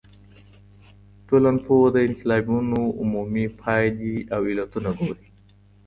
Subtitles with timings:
[1.27, 5.27] ټولنپوه د انقلابونو عمومي پايلي او علتونه ګوري.